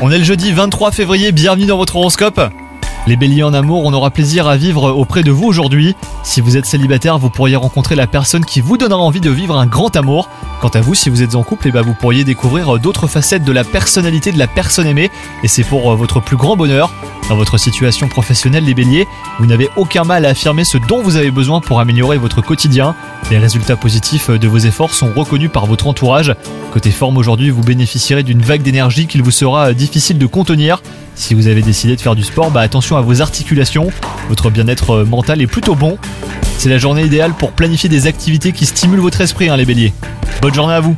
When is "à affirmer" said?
20.26-20.64